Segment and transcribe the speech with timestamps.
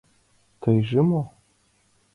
[0.61, 1.21] Тыйже мо?